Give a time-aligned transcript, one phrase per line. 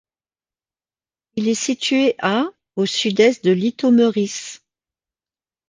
[1.35, 4.61] Il est situé à au sud-est de Litoměřice.